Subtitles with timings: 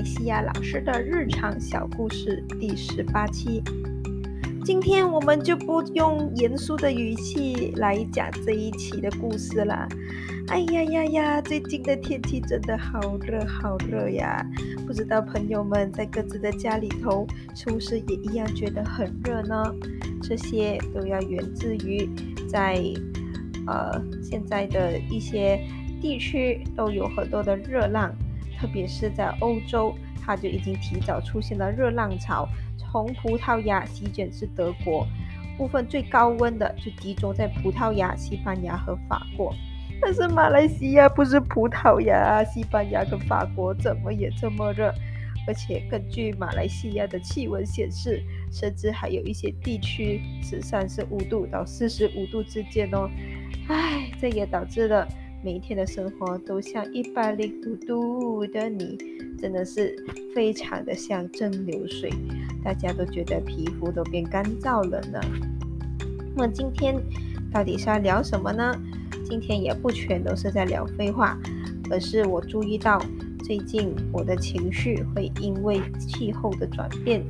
[0.00, 3.62] 来西亚老师的日常小故事第十八期。
[4.64, 9.86] 今天我们就不用严肃的语气来讲这一期的故事了。
[10.48, 14.42] 哎呀呀呀，最近的天气真的好热好热呀！
[14.86, 19.62] 不知道朋友们在各自的家里头是不是也一样觉得很热呢？
[20.22, 22.08] 这些都要源自于
[22.48, 22.82] 在
[23.66, 25.60] 呃现在的一些
[26.00, 28.10] 地区都有很多的热浪。
[28.60, 32.46] 特别是在欧洲，它就已经提早出现了热浪潮，
[32.76, 35.06] 从葡萄牙席卷至德国，
[35.56, 39.54] 部分最高温的就集中在葡萄牙、西班牙和法国。
[40.02, 44.92] 但是马来西亚不是葡萄牙、西班牙跟法国，怎么也这么热？
[45.46, 53.08] 而且根据马来西亚的气温显示，甚至还有一些地区是三十五度到四十五度之间哦。
[53.68, 55.08] 唉，这也导致了。
[55.42, 58.98] 每一天的生活都像一百零五度的你，
[59.38, 59.96] 真的是
[60.34, 62.12] 非常的像蒸馏水，
[62.62, 65.18] 大家都觉得皮肤都变干燥了呢。
[66.36, 66.94] 那么今天
[67.50, 68.78] 到底是要聊什么呢？
[69.24, 71.38] 今天也不全都是在聊废话，
[71.90, 73.02] 而是我注意到
[73.42, 77.24] 最近我的情绪会因为气候的转变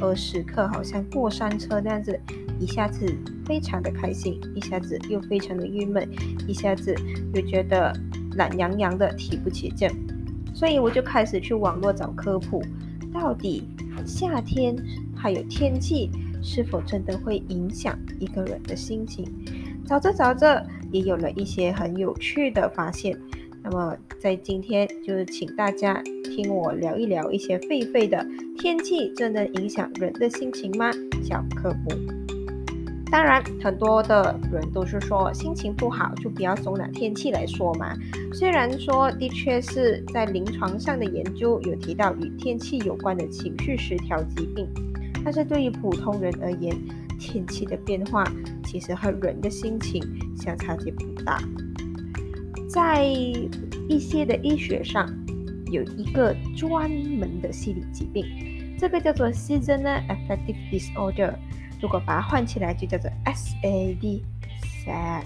[0.00, 2.20] 而时刻好像过山车那样子。
[2.58, 3.06] 一下子
[3.44, 6.08] 非常的开心，一下子又非常的郁闷，
[6.46, 6.94] 一下子
[7.34, 7.92] 又觉得
[8.36, 9.88] 懒洋洋的提不起劲，
[10.54, 12.62] 所以我就开始去网络找科普，
[13.12, 13.64] 到底
[14.04, 14.76] 夏天
[15.14, 16.10] 还有天气
[16.42, 19.26] 是否真的会影响一个人的心情？
[19.86, 23.16] 找着找着也有了一些很有趣的发现。
[23.62, 28.24] 那么在今天就是请大家听我聊一聊一些狒狒的
[28.56, 30.90] 天气真的影响人的心情吗？
[31.22, 32.25] 小科普。
[33.08, 37.96] 当然，很多的人都是说心情不好就不要总拿天气来说嘛。
[38.34, 44.68] 虽然说的确是在临床上的研究有提到与天气有关的情绪失调疾病，
[45.24, 46.76] 但是对于普通人而言，
[47.18, 48.24] 天气的变化
[48.64, 50.02] 其实和人的心情
[50.36, 51.40] 相差也不大。
[52.68, 55.08] 在一些的医学上，
[55.70, 58.26] 有一个专门的心理疾病，
[58.76, 61.34] 这个叫做 Seasonal Affective Disorder。
[61.86, 65.22] 如果把它换起来，就叫做 SAD，sad。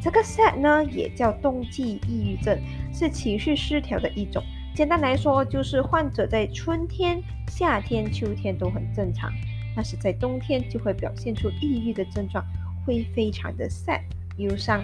[0.00, 2.58] 这个 sad 呢，也叫冬季抑郁症，
[2.90, 4.42] 是情绪失调的一种。
[4.74, 9.30] 简单来说，就是患者在春天、夏天、秋天都很正常，
[9.74, 12.42] 但是在冬天就会表现出抑郁的症状，
[12.86, 14.00] 会非常的 sad、
[14.38, 14.82] 忧伤。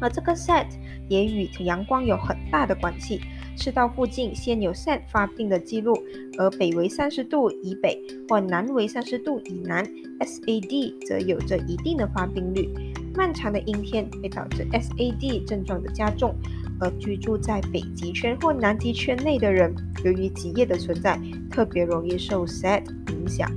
[0.00, 0.66] 而这个 sad
[1.08, 3.20] 也与阳光有很大的关系。
[3.56, 5.94] 赤道附近先有 SAD 发病的记录，
[6.38, 9.84] 而北纬三十度以北或南纬三十度以南
[10.20, 12.70] ，SAD 则有着一定的发病率。
[13.14, 16.34] 漫长的阴天会导致 SAD 症状的加重，
[16.80, 19.74] 而居住在北极圈或南极圈内的人，
[20.04, 23.50] 由于极夜的存在，特别容易受 SAD 影响。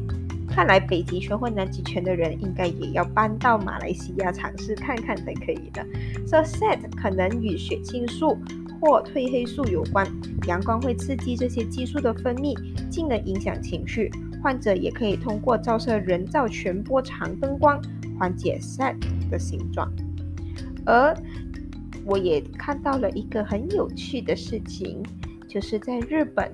[0.53, 5.84] 看来北极圈或南极圈的人应该也要搬到马来西亚尝试看看才可以的。
[6.28, 8.38] So SAD 可能与血清素。
[8.86, 10.06] 或褪黑素有关，
[10.46, 12.53] 阳光会刺激这些激素的分泌，
[12.90, 14.12] 进而影响情绪。
[14.44, 17.81] 患者也可以通过照射人造全波长灯光
[18.19, 18.97] 缓解 SAD
[19.30, 19.90] 的形状。
[20.86, 21.16] 而
[22.03, 25.02] 我也看到了一个很有趣的事情，
[25.47, 26.52] 就是在日本，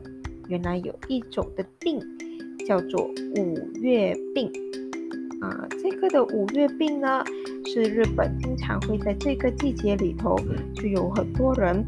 [0.47, 1.99] 原来有一种的病
[2.69, 4.47] 叫做五月病。
[5.41, 7.23] 啊，这个的五月病呢，
[7.65, 10.37] 是日本经常会在这个季节里头，
[10.75, 11.83] 就有很多人。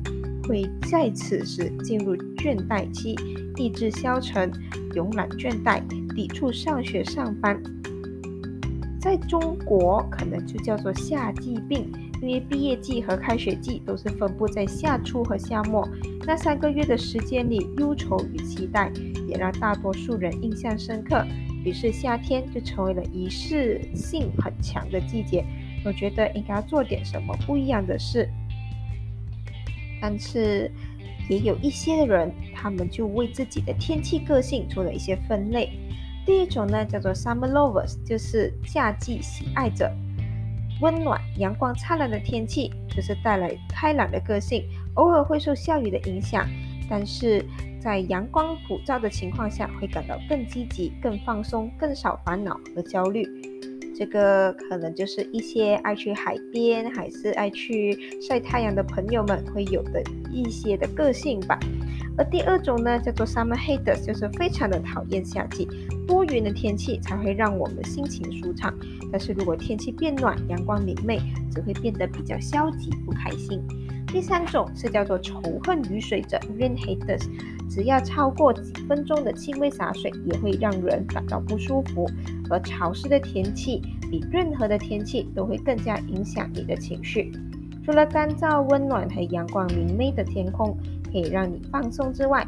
[0.47, 3.15] 会在此时进入倦怠期，
[3.57, 4.51] 意志消沉，
[4.91, 5.79] 慵懒倦怠，
[6.15, 7.61] 抵触上学上班。
[8.99, 11.91] 在中国可能就叫做夏季病，
[12.23, 15.87] 因为毕业季和开学季都是分布在夏初和夏末，
[16.25, 18.91] 那三个月的时间里，忧愁与期待
[19.31, 21.25] 也让大多数人印象深刻，
[21.63, 25.43] 于是夏天就成为了仪式性很强的季节。
[25.83, 28.29] 我觉得应该做点什么不一样的事。
[30.01, 30.71] 但是
[31.29, 35.71] 也有一些人，他们就为自己的天气个性做了一些分类。
[36.25, 39.91] 第一种呢，叫做 Summer Lovers，就是夏季喜爱者。
[40.81, 44.63] 温暖、阳光灿烂的天气，就是带来开朗的个性，
[44.95, 46.47] 偶尔会受下雨的影响，
[46.91, 47.41] 但是
[47.79, 53.25] 在阳光普照的情况下，会感到更积极、更放松、更少烦恼和焦虑。
[53.95, 61.57] 这个可能就是一些爱去海边还是爱去晒太阳的朋友们会有的一些的个性吧。
[62.17, 65.65] 而第二种呢，叫做 summer haters，就是非常的讨厌夏季，
[66.05, 68.73] 多云的天气才会让我们心情舒畅。
[69.11, 71.21] 但是如果天气变暖，阳光明媚，
[71.53, 73.61] 只会变得比较消极不开心。
[74.11, 77.29] 第三种是叫做仇恨雨水者 （rain haters），
[77.69, 82.05] 只要超过几分钟的轻微洒水，也会让人感到不舒服。
[82.49, 87.31] 而潮湿的天气比任何的天气都会更加影响你的情绪。
[87.85, 90.77] 除了干燥、温暖和阳光明媚的天空
[91.09, 92.45] 可以让你放松之外，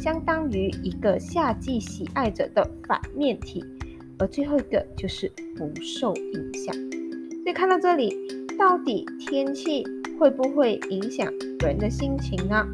[0.00, 3.64] 相当于一个夏季喜爱者的反面体。
[4.18, 6.72] 而最后一个就是不受影响。
[7.42, 8.16] 所以看到这里，
[8.58, 9.84] 到底天气
[10.18, 11.30] 会不会影响
[11.60, 12.66] 人的心情呢？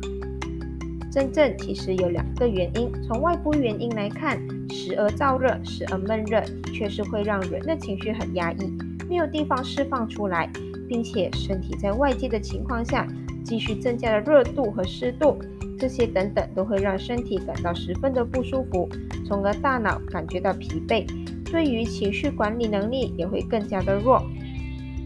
[1.11, 2.91] 真正其实有两个原因。
[3.03, 4.39] 从外部原因来看，
[4.71, 8.73] 时而燥热，时而闷热，的确是会让人的情绪很压抑，
[9.09, 10.51] 没有地方释放出来，
[10.89, 13.07] 并且身体在外界的情况下
[13.45, 15.37] 继续增加了热度和湿度，
[15.79, 18.89] 这些等等都会让身体感到十分的不舒服，
[19.27, 21.05] 从而大脑感觉到疲惫。
[21.51, 24.23] 对于情绪管理能力也会更加的弱，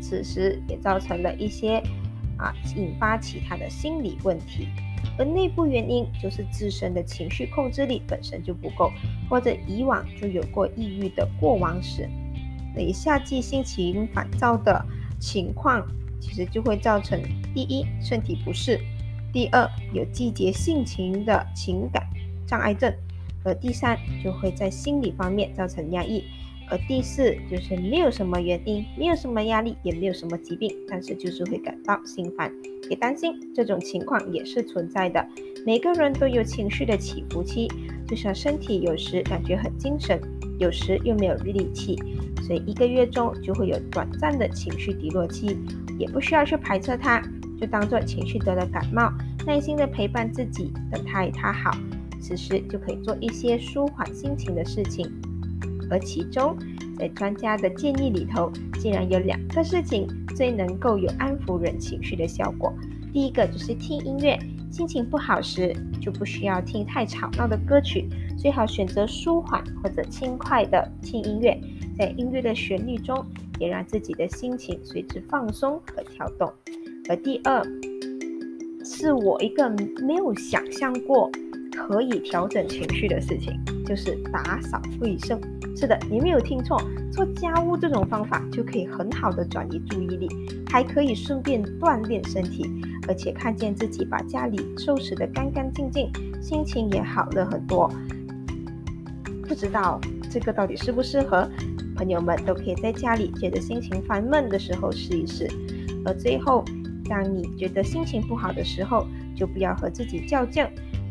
[0.01, 1.83] 此时也造成了一些
[2.39, 4.69] 啊引发其他的心理问题，
[5.19, 8.93] 而内部原因就是自身的情绪控制力本身就不够，
[9.29, 12.09] 或者以往就有过抑郁的过往史，
[12.75, 14.85] 那以夏季心情烦躁的
[15.19, 15.87] 情况，
[16.21, 17.21] 其实就会造成
[17.55, 18.81] 第一身体不适，
[19.33, 22.07] 第二有季节性情的情感
[22.47, 22.93] 障碍症。
[23.45, 26.25] 而第三就会在心理方面造成压抑，
[26.69, 32.53] 而第四就是没有什么原因，没有什么压力，也没有什么疾病，但是就是会感到心烦，
[32.89, 35.25] 别担心，这种情况也是存在的。
[35.65, 37.69] 每个人都有情绪的起伏期，
[38.07, 40.21] 就像身体有时感觉很精神，
[40.59, 41.97] 有时又没有力气，
[42.43, 45.59] 所以一个月中就会有短暂的情绪低落期，
[45.99, 47.21] 也不需要去排斥它，
[47.61, 49.13] 就当做情绪得了感冒，
[49.47, 51.77] 耐心的陪伴自己，等它它好。
[52.21, 55.09] 此时就可以做一些舒缓心情的事情，
[55.91, 56.57] 而其中
[56.99, 58.51] 在专家的建议里头，
[58.81, 62.73] 竟然有两个事情最能够有安抚人情绪的效果。
[63.13, 64.39] 第一个就是听音乐，
[64.71, 71.59] 心情不好时就不需要听太吵闹的歌曲，最好选择舒缓或者轻快的轻音乐，
[71.97, 73.25] 在音乐的旋律中
[73.59, 76.53] 也让自己的心情随之放松和跳动。
[77.09, 77.63] 而第二，
[78.85, 79.71] 是我一个
[80.03, 81.31] 没有想象过。
[81.79, 83.53] 可以调整情绪的事情
[83.85, 85.39] 就是打扫卫生。
[85.79, 86.81] 是的，你没有听错，
[87.13, 90.27] 做家务这种方法就可以很好的转移注意力，
[90.71, 92.65] 还可以顺便锻炼身体，
[93.07, 97.93] 而且看见自己把家里收拾得干干净净，心情也好了很多。
[99.47, 100.01] 不知道
[100.31, 101.47] 这个到底适不适合？
[101.95, 105.47] 朋友们都可以在家里觉得心情烦闷的时候试一试。
[106.07, 106.65] 而最后，
[107.05, 109.07] 当你觉得心情不好的时候，
[109.37, 110.65] 就不要和自己较劲。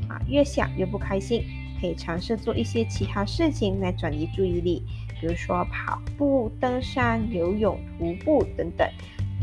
[0.08, 1.44] 啊越想越不开心，
[1.80, 4.84] 可以尝试做一些其他事情来转移注意力，
[5.20, 8.88] 比如说跑步、登山、游泳、徒步等等。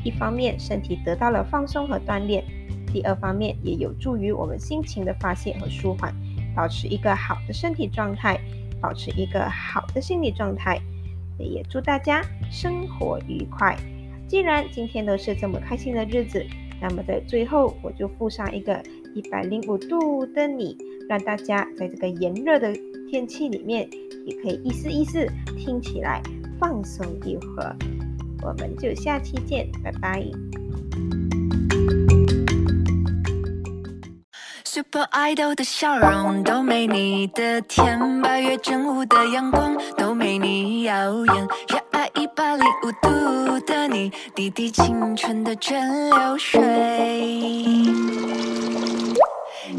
[0.04, 2.44] 一方面身体得到了放松和锻炼，
[2.92, 6.14] 第二方面也有助于我们心情的发泄和舒缓，
[6.54, 8.40] 保持一个好的身体状态，
[8.80, 10.80] 保持一个好的心理状态。
[11.38, 13.76] 也祝大家生活愉快。
[14.28, 16.44] 既然今天都是这么开心的日子，
[16.80, 18.82] 那么在最后我就附上一个。
[19.14, 20.74] 一百零五度的你，
[21.08, 22.72] 让大家在这个炎热的
[23.10, 23.88] 天气里面，
[24.24, 25.26] 也可以意思意思，
[25.58, 26.22] 听起来
[26.58, 27.76] 放松一会儿。
[28.42, 30.24] 我们就下期见，拜拜。
[34.64, 41.48] Super Idol 的笑容都没你的甜，八月正午的阳光都没你耀眼。
[41.68, 45.78] 热爱一百零五度的你，滴滴青春的蒸
[46.10, 48.01] 馏水。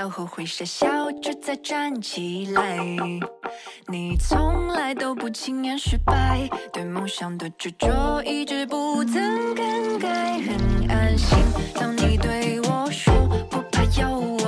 [0.00, 2.78] 然后会傻笑着再站起来。
[3.86, 11.36] 你从来都不轻言失败对梦想的执着一直不曾更改很安心。
[11.74, 13.12] 当你对我说
[13.50, 14.39] 不怕有